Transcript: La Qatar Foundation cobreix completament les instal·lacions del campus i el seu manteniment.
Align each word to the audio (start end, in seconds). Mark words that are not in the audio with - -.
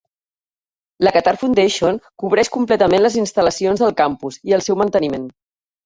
La 1.07 1.13
Qatar 1.17 1.33
Foundation 1.41 2.01
cobreix 2.25 2.51
completament 2.57 3.07
les 3.07 3.21
instal·lacions 3.23 3.87
del 3.87 3.97
campus 4.05 4.45
i 4.51 4.61
el 4.63 4.69
seu 4.71 4.85
manteniment. 4.85 5.35